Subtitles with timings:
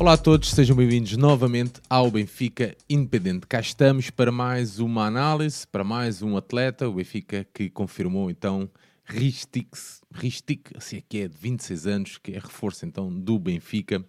[0.00, 3.46] Olá a todos, sejam bem-vindos novamente ao Benfica Independente.
[3.46, 8.70] Cá estamos para mais uma análise, para mais um atleta, o Benfica que confirmou então
[9.04, 14.02] Ristix, Ristic, assim é que é de 26 anos, que é reforço então do Benfica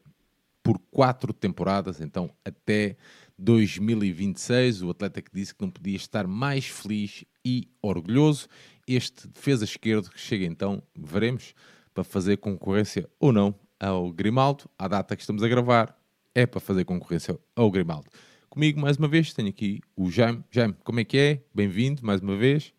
[0.64, 2.96] por quatro temporadas, então até
[3.38, 4.84] 2026.
[4.84, 8.48] O atleta que disse que não podia estar mais feliz e orgulhoso.
[8.88, 11.54] Este defesa esquerdo que chega então, veremos,
[11.94, 14.70] para fazer concorrência ou não ao Grimaldo.
[14.78, 15.98] À data que estamos a gravar,
[16.36, 18.08] é para fazer concorrência ao Grimaldo.
[18.50, 20.44] Comigo, mais uma vez, tenho aqui o Jaime.
[20.52, 21.42] Jaime, como é que é?
[21.54, 22.74] Bem-vindo, mais uma vez.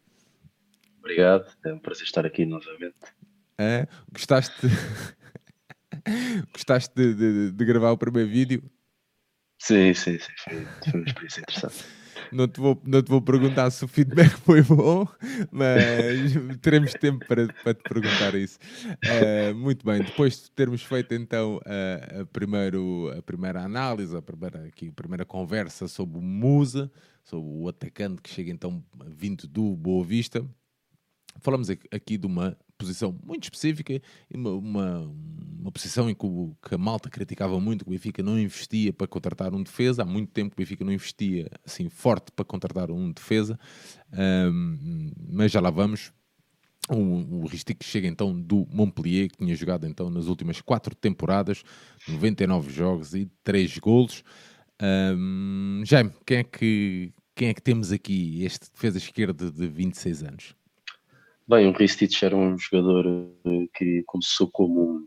[1.00, 2.94] Obrigado, é um prazer estar aqui novamente.
[3.58, 4.54] É, gostaste,
[6.52, 8.62] gostaste de, de, de gravar o primeiro vídeo?
[9.58, 11.84] Sim, sim, sim, foi, foi uma experiência interessante.
[12.32, 15.06] Não te, vou, não te vou perguntar se o feedback foi bom,
[15.50, 16.32] mas
[16.62, 18.58] teremos tempo para, para te perguntar isso.
[19.04, 24.22] Uh, muito bem, depois de termos feito então a, a, primeiro, a primeira análise, a
[24.22, 26.90] primeira, aqui, a primeira conversa sobre o Musa,
[27.22, 30.42] sobre o atacante que chega então vindo do Boa Vista,
[31.40, 34.00] falamos aqui de uma posição muito específica,
[34.34, 35.14] uma, uma,
[35.62, 38.92] uma posição em que, o, que, a malta criticava muito, que o Benfica não investia
[38.92, 42.44] para contratar um defesa, há muito tempo que o Benfica não investia assim forte para
[42.44, 43.58] contratar um defesa,
[44.12, 46.12] um, mas já lá vamos.
[46.90, 51.62] O, o Ristic chega então do Montpellier, que tinha jogado então nas últimas quatro temporadas,
[52.08, 54.24] 99 jogos e 3 golos.
[54.82, 60.24] Um, Jaime, quem é, que, quem é que temos aqui, este defesa esquerda de 26
[60.24, 60.56] anos?
[61.46, 63.06] Bem, o Ristich era um jogador
[63.44, 65.06] eh, que começou como,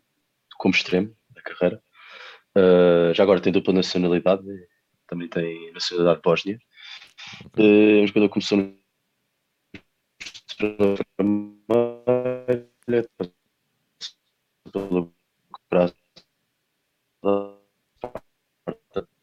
[0.66, 1.80] como extremo na carreira.
[2.58, 4.42] Uh, já agora tem dupla nacionalidade,
[5.08, 6.60] também tem nacionalidade bósnia.
[7.56, 8.76] Uh, um jogador que começou no
[10.58, 10.98] pelo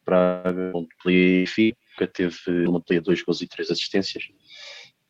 [0.05, 4.23] Praga, Montpellier, que teve Montpellier dois gols e três assistências.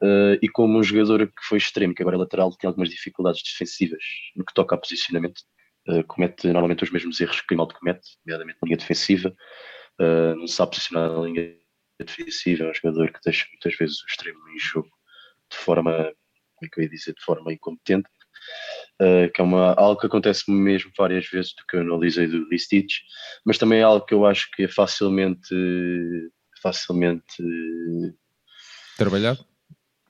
[0.01, 3.43] Uh, e como um jogador que foi extremo, que agora é lateral, tem algumas dificuldades
[3.43, 4.03] defensivas
[4.35, 5.43] no que toca a posicionamento,
[5.87, 9.35] uh, comete normalmente os mesmos erros que o Grimaldo comete, nomeadamente na linha defensiva,
[9.99, 11.55] uh, não sabe posicionar na linha
[11.99, 14.89] defensiva, é um jogador que deixa muitas vezes o extremo em jogo
[15.51, 18.09] de forma, como é que eu ia dizer, de forma incompetente,
[19.33, 22.99] que é uma, algo que acontece mesmo várias vezes do que eu analisei do Stitch,
[23.45, 25.55] mas também é algo que eu acho que é facilmente
[26.61, 27.43] facilmente
[28.97, 29.45] trabalhado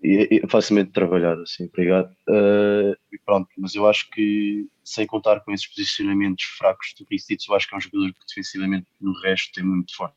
[0.04, 2.12] e, e facilmente trabalhado, assim, obrigado.
[2.28, 7.48] Uh, e pronto, mas eu acho que, sem contar com esses posicionamentos fracos do Ristich,
[7.48, 10.16] eu acho que é um jogador que defensivamente no resto é muito forte.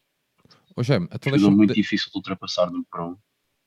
[0.75, 1.83] Ô, Gem, então um jogador muito de...
[1.83, 3.17] difícil de ultrapassar no para um.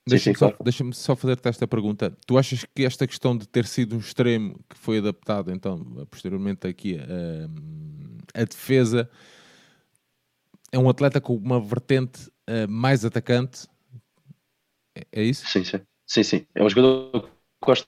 [0.07, 2.17] Deixa-me só, deixa só fazer-te esta pergunta.
[2.25, 6.67] Tu achas que esta questão de ter sido um extremo que foi adaptado, então, posteriormente
[6.67, 9.09] aqui, a, a defesa,
[10.71, 13.67] é um atleta com uma vertente uh, mais atacante?
[14.95, 15.45] É, é isso?
[15.47, 15.81] Sim, sim.
[16.07, 16.47] Sim, sim.
[16.55, 17.29] É um jogador que
[17.63, 17.87] gosta,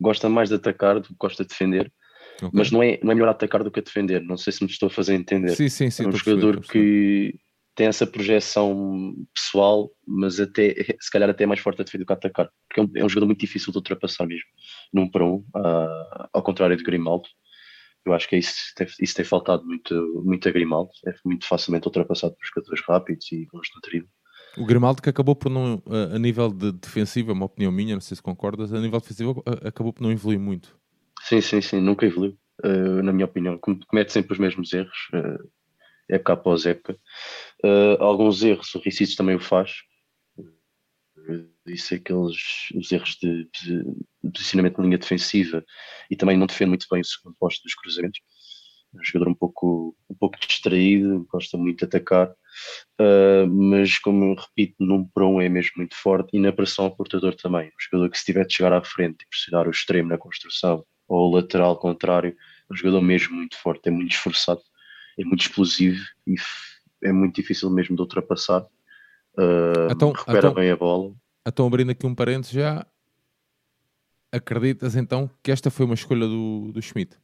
[0.00, 1.92] gosta mais de atacar do que gosta de defender.
[2.36, 2.50] Okay.
[2.52, 4.22] Mas não é, não é melhor atacar do que defender.
[4.22, 5.54] Não sei se me estou a fazer entender.
[5.54, 6.04] Sim, sim, sim.
[6.04, 7.34] É um jogador que
[7.74, 12.06] tem essa projeção pessoal, mas até se calhar até é mais forte a defender do
[12.06, 12.50] que a atacar.
[12.68, 14.48] Porque é um, é um jogador muito difícil de ultrapassar mesmo.
[14.92, 17.28] Num para um, uh, ao contrário de Grimaldo.
[18.04, 18.52] Eu acho que é isso,
[19.00, 20.90] isso tem faltado muito, muito a Grimaldo.
[21.06, 24.08] É muito facilmente ultrapassado por jogadores rápidos e bons no drible.
[24.56, 25.82] O Grimaldo que acabou por não,
[26.14, 29.42] a, nível de defensivo, é uma opinião minha, não sei se concordas, a nível defensivo
[29.64, 30.76] acabou por não evoluir muito.
[31.22, 33.58] Sim, sim, sim, nunca evoluiu, uh, na minha opinião.
[33.58, 35.50] Comete sempre os mesmos erros, uh,
[36.10, 36.98] época após época.
[37.64, 39.72] Uh, alguns erros, o Ricic também o faz.
[41.66, 42.36] Isso é aqueles
[42.74, 43.84] os erros de, de,
[44.32, 45.64] posicionamento na linha defensiva
[46.10, 48.20] e também não defende muito bem o segundo posto dos cruzamentos.
[48.94, 52.34] É um jogador um pouco, um pouco distraído, gosta muito de atacar,
[53.00, 56.86] uh, mas como eu repito, num para um é mesmo muito forte e na pressão
[56.86, 57.68] ao portador também.
[57.68, 60.84] Um jogador que se tiver de chegar à frente e pressionar o extremo na construção
[61.08, 62.36] ou o lateral contrário,
[62.70, 64.62] é um jogador mesmo muito forte, é muito esforçado,
[65.18, 66.34] é muito explosivo e
[67.02, 68.62] é muito difícil mesmo de ultrapassar.
[69.36, 71.14] Uh, então, recupera então, bem a bola.
[71.46, 72.86] Então, abrindo aqui um parênteses já,
[74.30, 77.16] acreditas então que esta foi uma escolha do, do Schmidt?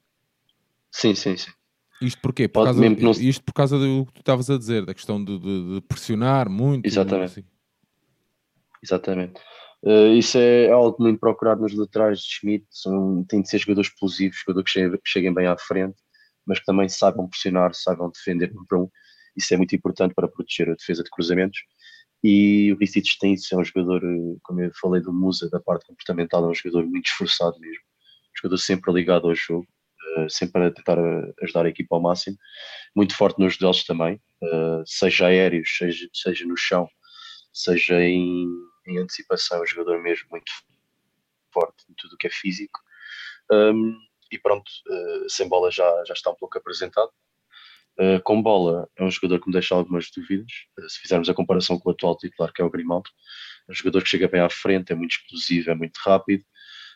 [0.90, 1.50] Sim, sim, sim.
[2.00, 2.46] Isto porquê?
[2.46, 3.10] Por causa, não...
[3.10, 6.48] Isto por causa do que tu estavas a dizer, da questão de, de, de pressionar
[6.48, 6.86] muito.
[6.86, 7.30] Exatamente.
[7.32, 7.44] Assim.
[8.82, 9.40] Exatamente.
[9.82, 12.66] Uh, isso é algo muito procurado nos laterais de Schmidt.
[12.70, 15.96] São, tem de ser jogadores explosivos, jogadores que cheguem, que cheguem, bem à frente,
[16.46, 18.90] mas que também saibam pressionar, saibam defender um para um.
[19.36, 21.60] Isso é muito importante para proteger a defesa de cruzamentos.
[22.22, 25.60] E o Ristich tem isso, é um jogador, eh, como eu falei do Musa, da
[25.60, 27.78] parte comportamental, é um jogador muito esforçado mesmo.
[27.78, 29.66] Um jogador sempre ligado ao jogo
[30.28, 30.98] sempre a tentar
[31.42, 32.36] ajudar a equipa ao máximo.
[32.94, 36.88] Muito forte nos duelos também, uh, seja aéreos, seja, seja no chão,
[37.52, 38.46] seja em,
[38.86, 40.50] em antecipação, um jogador mesmo muito
[41.52, 42.80] forte em tudo o que é físico.
[43.50, 43.98] Um,
[44.30, 47.10] e pronto, uh, sem bola já, já está um pouco apresentado.
[47.98, 50.52] Uh, com bola é um jogador que me deixa algumas dúvidas.
[50.78, 53.10] Uh, se fizermos a comparação com o atual titular, que é o Grimaldo,
[53.68, 56.44] é um jogador que chega bem à frente, é muito explosivo, é muito rápido.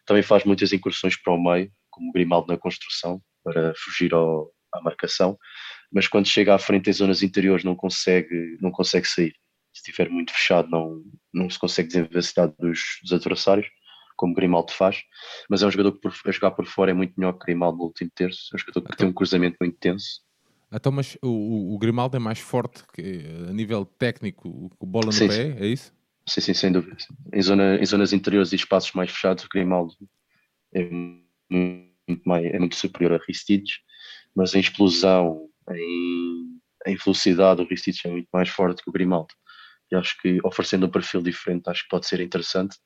[0.05, 4.81] Também faz muitas incursões para o meio, como Grimaldo na construção, para fugir ao, à
[4.81, 5.39] marcação.
[5.93, 9.35] Mas quando chega à frente em zonas interiores não consegue, não consegue sair.
[9.73, 11.01] Se estiver muito fechado não,
[11.33, 13.69] não se consegue desenvencilhar dos, dos adversários
[14.17, 15.03] como Grimaldo faz,
[15.51, 17.79] mas é um jogador que por, a jogar por fora é muito melhor que Grimaldo
[17.79, 20.21] no último terço, é um jogador que então, tem um cruzamento muito tenso.
[20.71, 25.29] Então, mas o, o Grimaldo é mais forte que, a nível técnico, bola no sim,
[25.29, 25.57] pé, sim.
[25.59, 25.93] é isso?
[26.27, 26.97] Sim, sim, sem dúvida.
[27.33, 29.95] Em, zona, em zonas interiores e espaços mais fechados, o Grimaldo
[30.73, 30.89] é
[31.53, 33.79] muito, mais, é muito superior a Ristides,
[34.35, 39.35] mas em explosão, em, em velocidade, o Ristides é muito mais forte que o Grimaldo.
[39.91, 42.77] E acho que oferecendo um perfil diferente, acho que pode ser interessante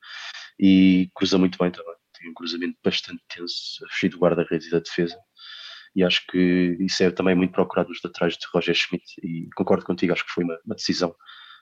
[0.58, 1.94] e cruza muito bem também.
[2.18, 5.16] Tem um cruzamento bastante tenso, a fugir do guarda-redes e da defesa.
[5.94, 9.04] E acho que isso é também muito procurado nos laterais de Roger Schmidt.
[9.22, 11.14] E concordo contigo, acho que foi uma, uma decisão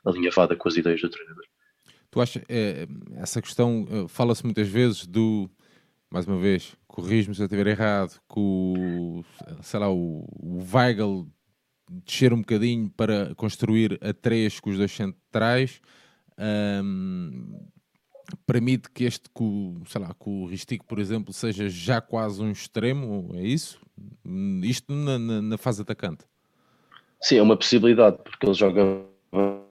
[0.07, 1.45] alinhavada com as ideias do treinador.
[2.11, 2.87] Tu achas, é,
[3.17, 5.51] essa questão, eh, fala-se muitas vezes do,
[6.15, 9.25] mais uma vez, corrijo-me se eu estiver errado, que o,
[9.63, 11.27] sei lá, o, o Weigl
[11.91, 15.81] descer um bocadinho para construir a três com os dois centrais.
[16.39, 17.67] Um,
[18.47, 19.29] permite que este,
[19.89, 23.81] sei lá, que o Ristico, por exemplo, seja já quase um extremo, é isso?
[24.63, 26.25] Isto na, na, na, fase atacante.
[27.21, 29.05] Sim, é uma possibilidade, porque ele joga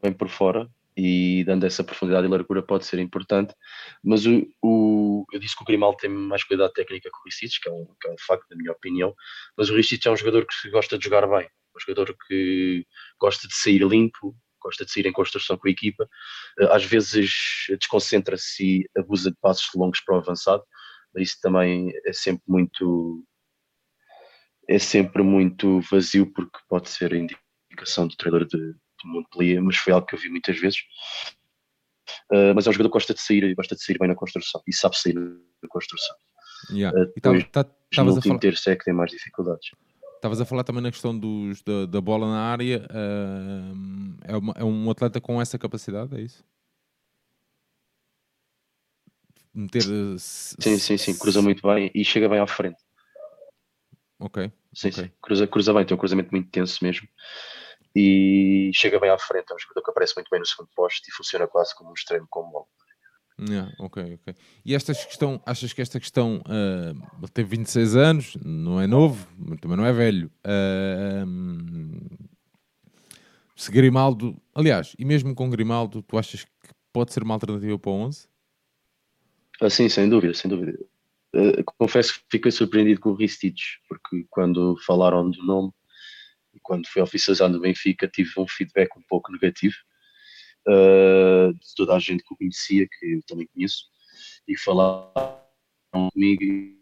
[0.01, 3.53] bem por fora e dando essa profundidade e largura pode ser importante,
[4.03, 7.59] mas o, o eu disse que o Grimaldo tem mais qualidade técnica que o Ristich,
[7.59, 9.13] que, é um, que é um facto, na minha opinião,
[9.57, 12.85] mas o Ristich é um jogador que gosta de jogar bem, um jogador que
[13.19, 16.07] gosta de sair limpo, gosta de sair em construção com a equipa,
[16.59, 20.63] eh, às vezes desconcentra-se e abusa de passos longos para o avançado,
[21.13, 23.25] mas isso também é sempre muito
[24.69, 28.73] é sempre muito vazio porque pode ser indicação do treinador de,
[29.03, 30.79] de Montpellier, mas foi algo que eu vi muitas vezes.
[32.31, 34.61] Uh, mas é um jogador que gosta de sair, gosta de sair bem na construção
[34.67, 36.15] e sabe sair na construção.
[36.71, 36.97] Yeah.
[36.97, 39.71] Uh, depois, e tá, tá, no último terço é que tem mais dificuldades.
[40.15, 42.87] Estavas a falar também na questão dos, da, da bola na área.
[42.89, 46.43] Uh, é, uma, é, um atleta com essa capacidade, é isso?
[49.53, 49.83] Meter.
[50.17, 51.17] Sim, sim, sim.
[51.17, 52.81] Cruza muito bem e chega bem à frente.
[54.17, 54.51] Ok.
[54.73, 55.03] Sim, okay.
[55.03, 55.11] sim.
[55.21, 57.07] Cruza, cruza bem, tem um cruzamento muito tenso mesmo.
[57.95, 59.51] E chega bem à frente.
[59.51, 61.93] É um jogador que aparece muito bem no segundo posto e funciona quase como um
[61.93, 62.65] extremo com bola.
[63.39, 64.35] Yeah, ok, ok.
[64.63, 69.27] E esta questão, achas que esta questão uh, ele teve 26 anos, não é novo,
[69.59, 70.31] também não é velho.
[70.45, 71.25] Uh,
[73.55, 77.91] se Grimaldo, aliás, e mesmo com Grimaldo, tu achas que pode ser uma alternativa para
[77.91, 78.27] o 11?
[79.61, 80.77] Ah, sim, sem dúvida, sem dúvida.
[81.35, 85.71] Uh, confesso que fiquei surpreendido com o Ristich, porque quando falaram do nome
[86.53, 89.75] e quando foi oficializado no Benfica, tive um feedback um pouco negativo
[90.67, 93.85] uh, de toda a gente que o conhecia, que eu também conheço,
[94.47, 95.41] e falaram
[95.91, 96.43] comigo.
[96.43, 96.79] E,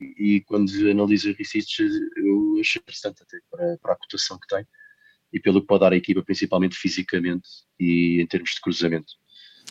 [0.00, 1.66] e quando analiso o Ricic,
[2.16, 4.66] eu achei interessante até para, para a cotação que tem
[5.32, 7.48] e pelo que pode dar a equipa, principalmente fisicamente
[7.80, 9.14] e em termos de cruzamento,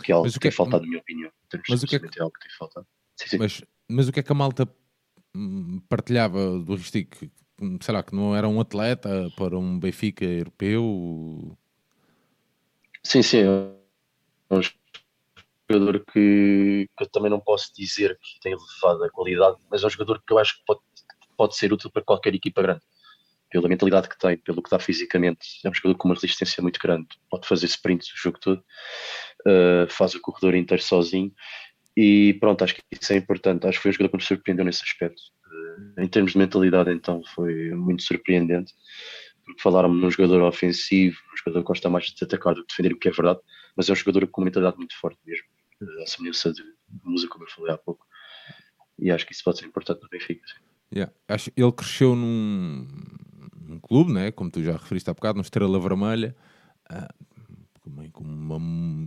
[0.03, 1.31] que é algo que, que tem é, faltado, na minha opinião.
[1.69, 2.19] mas o que é, que...
[2.19, 2.87] é algo que tem faltado.
[3.15, 3.37] Sim, sim.
[3.37, 4.67] Mas, mas o que é que a malta
[5.35, 7.29] hum, partilhava do Ristic?
[7.81, 11.55] Sei lá, que não era um atleta para um Benfica europeu?
[13.03, 13.43] Sim, sim.
[14.49, 14.61] É um
[15.69, 19.89] jogador que, que eu também não posso dizer que tem elevada qualidade, mas é um
[19.89, 20.81] jogador que eu acho que pode,
[21.37, 22.81] pode ser útil para qualquer equipa grande.
[23.49, 25.59] Pela mentalidade que tem, pelo que dá fisicamente.
[25.63, 27.07] É um jogador com uma resistência muito grande.
[27.29, 28.63] Pode fazer sprints o jogo todo,
[29.45, 31.31] uh, faz o corredor inteiro sozinho.
[31.95, 33.67] E pronto, acho que isso é importante.
[33.67, 35.21] Acho que foi um jogador que me surpreendeu nesse aspecto.
[35.97, 38.73] Em termos de mentalidade, então, foi muito surpreendente
[39.45, 42.93] porque falaram num jogador ofensivo, um jogador que gosta mais de atacar do que defender,
[42.93, 43.39] o que é verdade,
[43.75, 45.45] mas é um jogador com uma mentalidade muito forte mesmo,
[46.01, 46.63] a semelhança de
[47.03, 48.05] música, como eu falei há pouco.
[48.99, 50.41] E acho que isso pode ser importante no Benfica.
[50.93, 51.11] Yeah.
[51.27, 52.87] Acho, ele cresceu num,
[53.59, 54.31] num, clube, né?
[54.31, 56.35] como tu já referiste há bocado, no Estrela Vermelha,
[56.91, 58.57] uh, com uma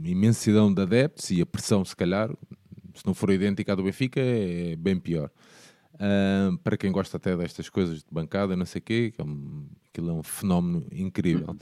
[0.09, 2.31] imensidão de adeptos e a pressão, se calhar,
[2.95, 5.31] se não for idêntica à do Benfica, é bem pior.
[5.95, 9.25] Uh, para quem gosta até destas coisas de bancada, não sei o quê, que é
[9.25, 11.57] um, aquilo é um fenómeno incrível.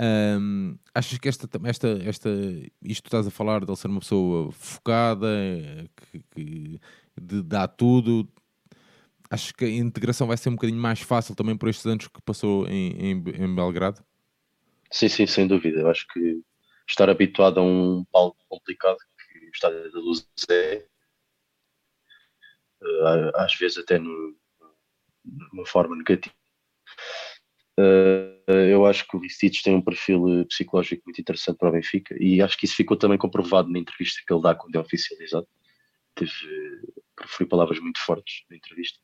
[0.00, 2.30] Um, achas que esta, esta, esta,
[2.82, 5.28] isto estás a falar de ele ser uma pessoa focada,
[5.96, 6.80] que, que
[7.20, 8.28] de, dá tudo,
[9.30, 12.20] acho que a integração vai ser um bocadinho mais fácil também por estes anos que
[12.22, 14.02] passou em, em, em Belgrado.
[14.90, 15.80] Sim, sim, sem dúvida.
[15.80, 16.40] Eu acho que
[16.88, 20.84] estar habituado a um palco complicado que o Estádio da Luz é,
[23.34, 24.36] às vezes até no,
[25.52, 26.34] numa forma negativa.
[27.78, 32.14] Uh, eu acho que o Ristich tem um perfil psicológico muito interessante para o Benfica
[32.20, 35.48] e acho que isso ficou também comprovado na entrevista que ele dá quando é oficializado.
[36.14, 36.32] Teve,
[37.16, 38.98] proferiu palavras muito fortes na entrevista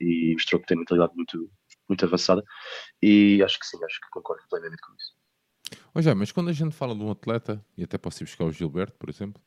[0.00, 1.50] e mostrou que tem mentalidade muito,
[1.88, 2.44] muito avançada
[3.02, 5.16] e acho que sim, acho que concordo plenamente com isso.
[5.94, 8.52] Hoje, mas quando a gente fala de um atleta, e até posso ir buscar o
[8.52, 9.42] Gilberto, por exemplo,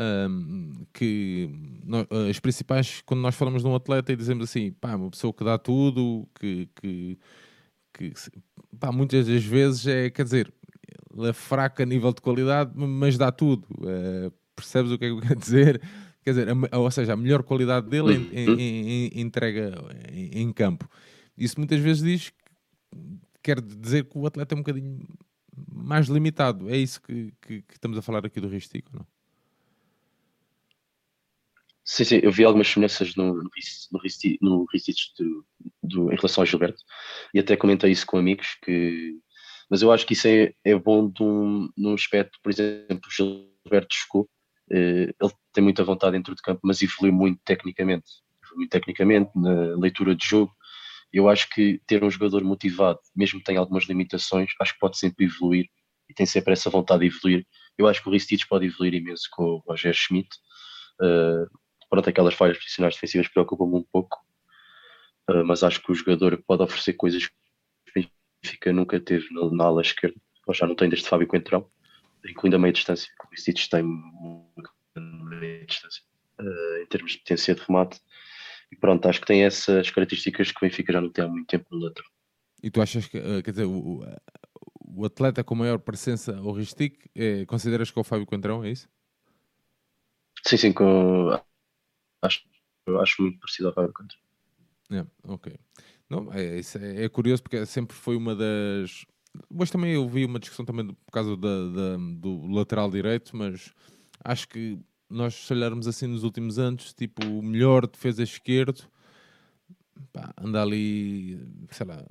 [0.00, 1.50] um, que
[1.84, 5.32] nós, as principais, quando nós falamos de um atleta e dizemos assim, pá, uma pessoa
[5.32, 7.18] que dá tudo, que, que,
[7.92, 8.12] que
[8.78, 10.52] pá, muitas das vezes é, quer dizer,
[11.18, 13.66] é fraca a nível de qualidade, mas dá tudo.
[13.78, 15.82] Uh, percebes o que é que eu quero dizer?
[16.22, 19.72] Quer dizer, a, ou seja, a melhor qualidade dele é, é, é, entrega
[20.12, 20.88] em, em, campo.
[21.36, 22.32] Isso muitas vezes diz,
[23.42, 25.00] quer dizer que o atleta é um bocadinho
[25.70, 26.70] mais limitado.
[26.70, 29.06] É isso que, que, que estamos a falar aqui do Ristico, não?
[31.92, 34.66] Sim, sim, eu vi algumas semelhanças no, no, no,
[35.18, 35.46] do,
[35.82, 36.82] do, em relação ao Gilberto
[37.34, 39.18] e até comentei isso com amigos que
[39.70, 43.10] mas eu acho que isso é, é bom de um, num aspecto, por exemplo, o
[43.10, 44.26] Gilberto chegou,
[44.70, 48.06] eh, ele tem muita vontade dentro de campo, mas evoluiu muito tecnicamente,
[48.42, 50.52] evoluiu tecnicamente na leitura de jogo.
[51.12, 54.96] Eu acho que ter um jogador motivado, mesmo que tenha algumas limitações, acho que pode
[54.98, 55.66] sempre evoluir
[56.08, 57.46] e tem sempre essa vontade de evoluir.
[57.76, 60.28] Eu acho que o Ristich pode evoluir imenso com o Roger Schmidt.
[61.00, 61.61] Uh,
[61.92, 64.16] pronto, aquelas falhas profissionais defensivas preocupam-me um pouco,
[65.28, 68.08] uh, mas acho que o jogador pode oferecer coisas que o
[68.42, 71.70] Benfica nunca teve na, na, ala esquerda, ou já não tem desde Fábio Coentrão,
[72.26, 73.12] incluindo a meia distância.
[73.22, 73.82] O Ristich tem
[74.96, 76.02] meia distância
[76.40, 78.00] uh, em termos de potência de remate.
[78.70, 81.46] E pronto, acho que tem essas características que o Benfica já não tem há muito
[81.46, 82.10] tempo no lateral.
[82.62, 84.02] E tu achas que, quer dizer, o,
[84.80, 88.70] o atleta com maior presença ao Ristic, é, consideras que é o Fábio Coentrão, é
[88.70, 88.88] isso?
[90.46, 91.38] Sim, sim, com,
[92.22, 92.40] acho,
[93.00, 93.92] acho muito parecido ao Fábio.
[94.90, 95.54] É, ok.
[96.08, 99.04] Não, é, é, é, curioso porque sempre foi uma das.
[99.50, 103.72] Hoje também eu vi uma discussão também por causa da, da, do lateral direito, mas
[104.22, 108.90] acho que nós, se olharmos assim nos últimos anos, tipo, o melhor defesa esquerdo
[110.12, 111.38] pá, anda ali,
[111.70, 112.04] sei lá,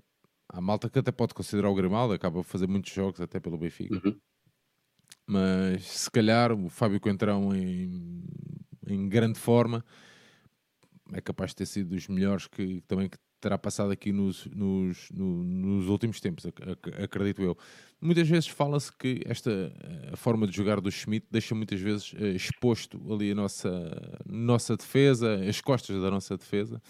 [0.53, 3.57] Há malta que até pode considerar o Grimaldo, acaba de fazer muitos jogos até pelo
[3.57, 3.95] Benfica.
[3.95, 4.19] Uhum.
[5.25, 8.21] Mas se calhar o Fábio Coentrão em,
[8.93, 9.83] em grande forma
[11.13, 15.09] é capaz de ter sido dos melhores que também que terá passado aqui nos, nos,
[15.11, 16.45] no, nos últimos tempos,
[17.03, 17.57] acredito eu.
[17.99, 19.73] Muitas vezes fala-se que esta
[20.13, 24.77] a forma de jogar do Schmidt deixa muitas vezes eh, exposto ali a nossa, nossa
[24.77, 26.81] defesa, as costas da nossa defesa.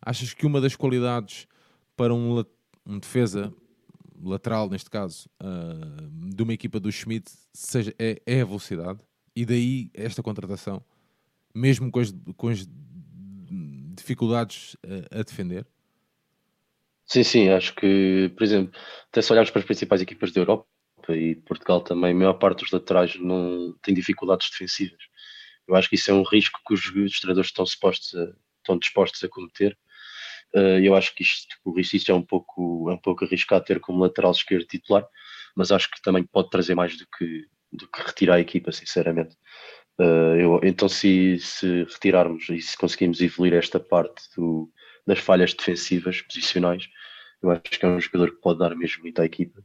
[0.00, 1.48] Achas que uma das qualidades
[1.96, 2.44] para um,
[2.86, 3.52] um defesa
[4.22, 9.00] lateral, neste caso, uh, de uma equipa do Schmidt, seja, é, é, a velocidade.
[9.34, 10.82] E daí esta contratação,
[11.54, 12.66] mesmo com as, com as
[13.96, 14.76] dificuldades
[15.12, 15.66] a, a defender.
[17.06, 20.66] Sim, sim, acho que, por exemplo, até se olharmos para as principais equipas da Europa
[21.10, 25.00] e Portugal também, a maior parte dos laterais não tem dificuldades defensivas.
[25.68, 29.22] Eu acho que isso é um risco que os, treinadores estão, supostos a, estão dispostos
[29.22, 29.78] a cometer
[30.54, 33.80] Uh, eu acho que isto, o Ricic é um pouco, é um pouco arriscado ter
[33.80, 35.04] como lateral esquerdo titular,
[35.56, 39.36] mas acho que também pode trazer mais do que, do que retirar a equipa, sinceramente.
[40.00, 44.70] Uh, eu, então, se, se retirarmos e se conseguimos evoluir esta parte do,
[45.06, 46.88] das falhas defensivas, posicionais,
[47.42, 49.62] eu acho que é um jogador que pode dar mesmo muito à equipa.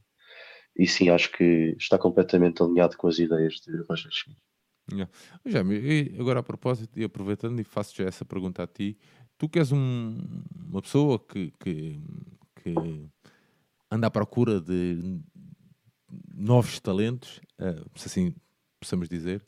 [0.77, 4.11] E sim, acho que está completamente alinhado com as ideias de Roger.
[4.91, 6.19] Yeah.
[6.19, 8.97] Agora a propósito, e aproveitando e faço já essa pergunta a ti,
[9.37, 10.17] tu que és um,
[10.67, 12.01] uma pessoa que, que,
[12.55, 12.75] que,
[13.91, 15.19] anda à procura de
[16.33, 18.35] novos talentos, uh, se assim
[18.79, 19.43] possamos dizer,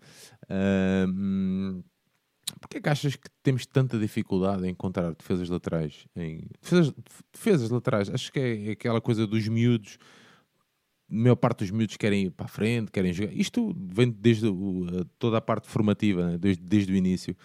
[0.52, 1.84] uh,
[2.60, 6.06] porquê é que achas que temos tanta dificuldade em encontrar defesas laterais?
[6.16, 6.94] Em, defesas,
[7.34, 9.98] defesas laterais, acho que é aquela coisa dos miúdos
[11.10, 13.34] a maior parte dos miúdos querem ir para a frente, querem jogar.
[13.34, 16.38] Isto vem desde o, toda a parte formativa, né?
[16.38, 17.36] desde, desde o início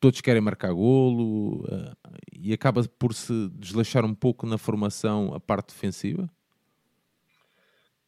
[0.00, 1.96] todos querem marcar golo uh,
[2.32, 6.28] e acaba por se desleixar um pouco na formação a parte defensiva?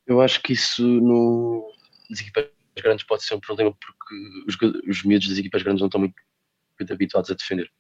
[0.06, 1.70] Eu acho que isso no,
[2.08, 2.46] nas equipas
[2.80, 4.14] grandes pode ser um problema porque
[4.46, 4.56] os,
[4.88, 6.14] os miúdos das equipas grandes não estão muito,
[6.78, 7.70] muito habituados a defender.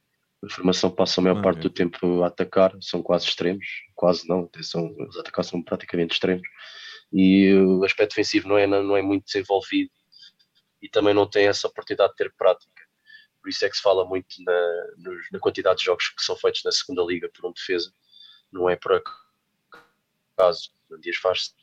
[0.44, 1.62] A formação passa a maior ah, parte é.
[1.62, 6.46] do tempo a atacar, são quase extremos, quase não, são, os atacar são praticamente extremos.
[7.12, 9.90] E o aspecto defensivo não é, não é muito desenvolvido
[10.80, 12.82] e também não tem essa oportunidade de ter prática
[13.40, 16.64] Por isso é que se fala muito na, na quantidade de jogos que são feitos
[16.64, 17.94] na segunda liga por um defesa.
[18.50, 19.00] Não é por
[20.36, 20.72] acaso.
[21.00, 21.54] Dias faz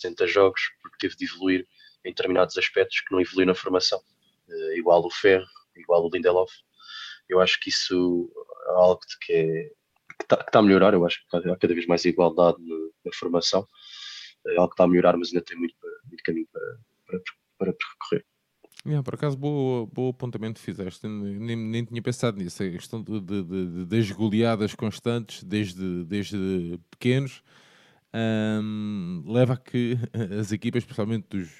[0.00, 1.66] 60 jogos porque teve de evoluir
[2.04, 4.00] em determinados aspectos que não evoluiu na formação.
[4.48, 6.52] Uh, igual o Ferro, igual o Lindelof.
[7.28, 8.30] Eu acho que isso
[8.66, 9.70] é algo que é
[10.22, 12.58] está tá a melhorar, eu acho que há cada vez mais igualdade
[13.04, 13.66] na formação.
[14.46, 15.74] É algo que está a melhorar, mas ainda tem muito,
[16.06, 16.62] muito caminho para,
[17.06, 17.20] para,
[17.58, 18.26] para percorrer.
[18.86, 21.06] Yeah, por acaso, bom apontamento fizeste.
[21.06, 22.62] Nem, nem tinha pensado nisso.
[22.62, 27.42] A questão de, de, de, das goleadas constantes, desde, desde pequenos,
[29.26, 29.98] leva a que
[30.40, 31.50] as equipas, especialmente dos,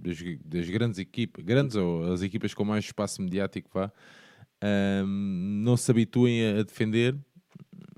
[0.00, 3.92] das, das, grandes equipas, grandes ou as equipas com mais espaço mediático, vá,
[5.04, 7.16] um, não se habituem a defender.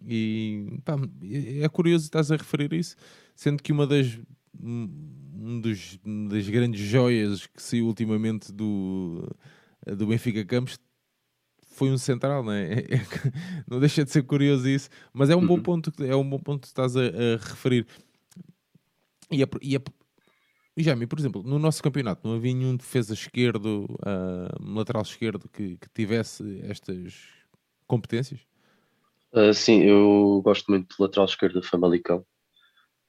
[0.07, 0.97] E pá,
[1.61, 2.97] é curioso estás a referir isso,
[3.37, 4.19] sendo que uma das
[4.61, 9.29] um dos, das grandes joias que saiu ultimamente do,
[9.97, 10.79] do Benfica Campos
[11.73, 12.73] foi um central, não é?
[12.73, 13.07] é, é
[13.67, 15.63] não deixa de ser curioso isso, mas é um bom uhum.
[15.63, 17.87] ponto, é um bom ponto que estás a, a referir.
[19.31, 19.81] E, a, e, a,
[20.77, 25.49] e já, por exemplo, no nosso campeonato não havia nenhum defesa esquerdo, uh, lateral esquerdo
[25.49, 27.29] que, que, tivesse estas
[27.87, 28.41] competências?
[29.33, 32.25] Uh, sim, eu gosto muito do lateral esquerdo do Famalicão,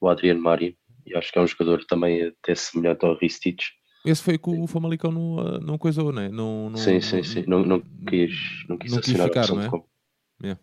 [0.00, 3.72] o Adriano Mari e acho que é um jogador também até semelhante ao Ristich.
[4.04, 6.28] Esse foi que o Famalicão não, não coisou, não é?
[6.28, 7.44] Não, não, sim, sim, sim.
[7.46, 9.70] Não, não quis, não quis não ficar, não é?
[10.42, 10.60] Yeah.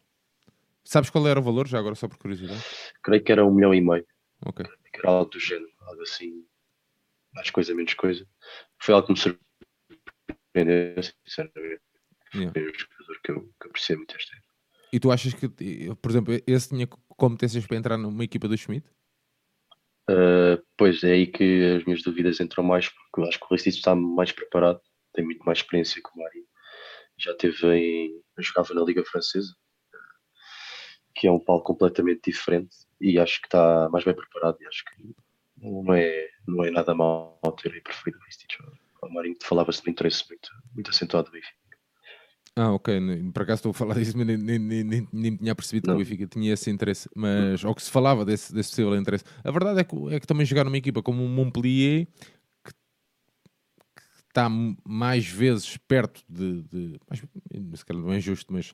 [0.83, 2.63] Sabes qual era o valor, já agora, só por curiosidade?
[3.03, 4.05] Creio que era um milhão e meio.
[4.45, 4.65] Ok.
[4.93, 6.43] Que era algo do género, algo assim,
[7.33, 8.27] mais coisa, menos coisa.
[8.81, 9.19] Foi algo que me
[10.53, 11.81] surpreendeu, sinceramente.
[12.33, 12.53] Yeah.
[12.53, 14.37] Foi um jogador que eu, que apreciei muito esta
[14.93, 18.87] E tu achas que, por exemplo, esse tinha competências para entrar numa equipa do Schmidt?
[20.09, 23.49] Uh, pois é aí que as minhas dúvidas entram mais, porque eu acho que o
[23.49, 24.81] Recife está mais preparado,
[25.13, 26.45] tem muito mais experiência que o Mário.
[27.17, 28.21] Já teve em.
[28.39, 29.53] jogava na Liga Francesa,
[31.15, 34.57] que é um palco completamente diferente, e acho que está mais bem preparado.
[34.59, 35.13] E acho que
[35.61, 38.47] não é, não é nada mal ter preferido o Recife.
[39.01, 41.61] O Marinho falava-se de um interesse muito, muito acentuado do Benfica.
[42.55, 42.99] Ah, ok.
[43.33, 45.95] Por acaso estou a falar disso, mas nem, nem, nem, nem tinha percebido não.
[45.95, 47.09] que o Benfica tinha esse interesse.
[47.15, 49.23] Mas, ou que se falava desse, desse possível interesse.
[49.43, 52.07] A verdade é que, é que também jogar numa equipa como o Montpellier,
[52.63, 52.73] que,
[53.95, 54.49] que está
[54.85, 56.63] mais vezes perto de.
[56.63, 57.23] de mais,
[57.79, 58.73] se calhar não é justo, mas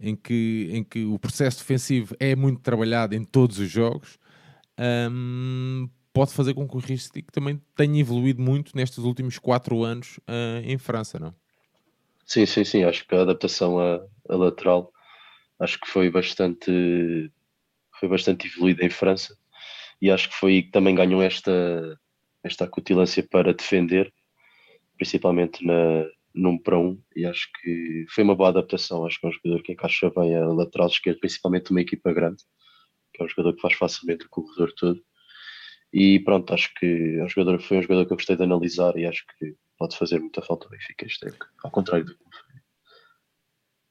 [0.00, 4.18] em que, em que o processo defensivo é muito trabalhado em todos os jogos,
[5.10, 5.88] um,
[6.18, 10.60] pode fazer com que o Ristic também tenha evoluído muito nestes últimos 4 anos uh,
[10.64, 11.32] em França, não?
[12.26, 12.82] Sim, sim, sim.
[12.82, 14.92] Acho que a adaptação a lateral
[15.60, 17.32] acho que foi bastante
[18.00, 19.36] foi bastante evoluída em França
[20.02, 21.96] e acho que foi aí que também ganhou esta
[22.42, 24.12] esta acutilância para defender,
[24.96, 26.04] principalmente na
[26.34, 29.06] num para um e acho que foi uma boa adaptação.
[29.06, 32.42] Acho que é um jogador que encaixa bem a lateral esquerda, principalmente uma equipa grande,
[33.14, 35.00] que é um jogador que faz facilmente o corredor todo.
[35.92, 38.96] E pronto, acho que é um jogador, foi um jogador que eu gostei de analisar
[38.96, 41.26] e acho que pode fazer muita falta ao Benfica este
[41.62, 42.28] ao contrário do que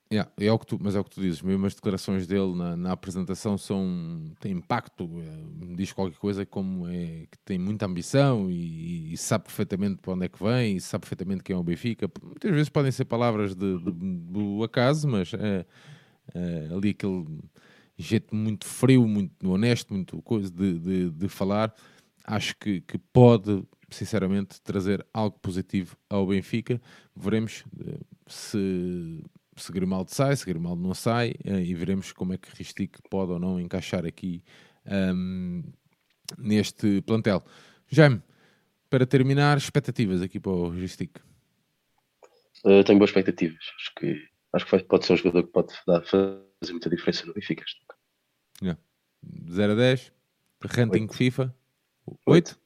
[0.09, 2.55] Yeah, é o que tu, mas é o que tu dizes, mesmo as declarações dele
[2.55, 7.85] na, na apresentação são, têm impacto, é, diz qualquer coisa como é que tem muita
[7.85, 11.59] ambição e, e, sabe perfeitamente para onde é que vem e sabe perfeitamente quem é
[11.59, 12.09] o Benfica.
[12.23, 15.65] Muitas vezes podem ser palavras de, de, do acaso, mas é,
[16.33, 17.25] é, ali aquele
[17.97, 21.73] jeito muito frio, muito honesto, muito coisa de, de, de falar,
[22.25, 26.81] acho que, que pode sinceramente, trazer algo positivo ao Benfica.
[27.15, 29.23] Veremos uh, se,
[29.55, 33.31] se Grimaldo sai, se Grimaldo não sai, uh, e veremos como é que Ristic pode
[33.31, 34.43] ou não encaixar aqui
[34.85, 35.63] um,
[36.37, 37.43] neste plantel.
[37.87, 38.21] Jaime,
[38.89, 41.19] para terminar, expectativas aqui para o Ristic?
[42.65, 43.63] Uh, tenho boas expectativas.
[43.77, 46.03] Acho que, acho que pode ser um jogador que pode dar,
[46.59, 47.63] fazer muita diferença no Benfica.
[48.61, 48.81] Yeah.
[49.49, 50.13] 0 a 10,
[50.61, 51.13] ranking 8.
[51.13, 51.55] FIFA
[52.05, 52.19] 8.
[52.25, 52.59] 8.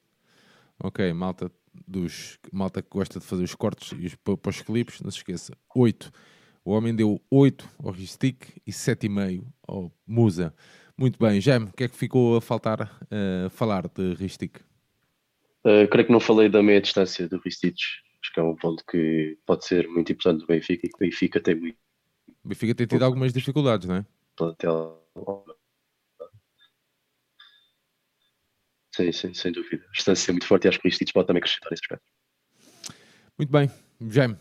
[0.83, 1.51] Ok, malta
[1.87, 5.17] dos malta que gosta de fazer os cortes e os, para os clipes, não se
[5.17, 5.53] esqueça.
[5.75, 6.11] 8.
[6.63, 10.53] O homem deu 8 ao Ristic e 7,5 ao Musa.
[10.97, 14.59] Muito bem, Jaime, o que é que ficou a faltar uh, falar de Ristic?
[15.65, 17.77] Uh, creio que não falei da meia distância do Ristic.
[18.21, 20.99] Acho que é um ponto que pode ser muito importante do Benfica e que o
[20.99, 21.77] Benfica tem muito.
[22.43, 24.05] O Benfica tem tido algumas dificuldades, não é?
[24.35, 25.01] Plantel
[28.95, 29.85] Sim, sim, sem dúvida.
[29.87, 32.05] A distância é muito forte e acho que o Instituto pode também acrescentar nesse aspecto.
[33.37, 33.71] Muito bem,
[34.09, 34.37] Jaime,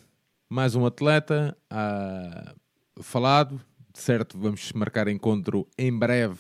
[0.48, 3.60] mais um atleta uh, falado,
[3.94, 4.36] certo?
[4.36, 6.38] Vamos marcar encontro em breve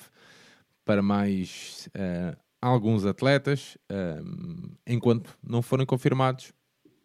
[0.84, 3.78] para mais uh, alguns atletas.
[3.90, 6.52] Uh, enquanto não forem confirmados,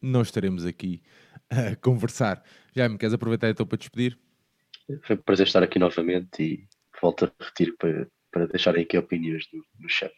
[0.01, 1.03] não estaremos aqui
[1.53, 2.43] uh, conversar.
[2.75, 4.17] Jaime, queres aproveitar então para despedir?
[5.03, 6.67] Foi um prazer estar aqui novamente e
[7.01, 10.13] volto a repetir para, para deixarem aqui opiniões no, no chat.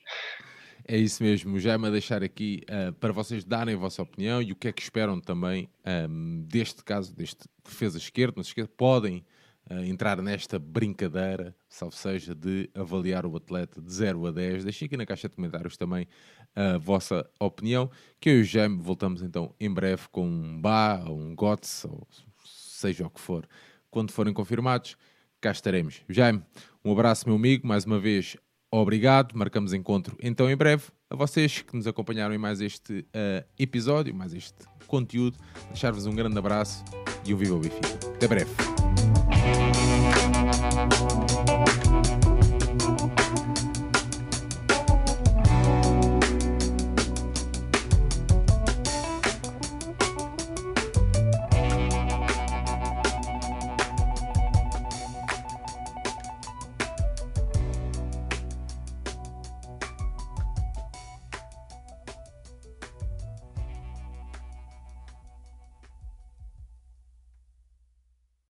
[0.90, 4.54] É isso mesmo, já me deixar aqui uh, para vocês darem a vossa opinião e
[4.54, 5.70] o que é que esperam também
[6.10, 9.26] um, deste caso, deste defesa esquerda, não se esqueça, podem
[9.70, 14.64] uh, entrar nesta brincadeira, salvo seja, de avaliar o atleta de 0 a 10.
[14.64, 16.08] Deixem aqui na caixa de comentários também
[16.56, 20.62] a vossa opinião, que eu e o voltamos então em breve com um
[21.06, 22.08] ou um GOTS, ou
[22.46, 23.46] seja o que for,
[23.90, 24.98] quando forem confirmados,
[25.40, 26.02] cá estaremos.
[26.10, 26.44] Jaime,
[26.84, 28.38] um abraço meu amigo, mais uma vez
[28.72, 30.84] Obrigado, marcamos encontro então em breve.
[31.10, 36.14] A vocês que nos acompanharam em mais este uh, episódio, mais este conteúdo, deixar-vos um
[36.14, 36.84] grande abraço
[37.26, 37.88] e um viva o Benfica.
[38.16, 38.87] Até breve.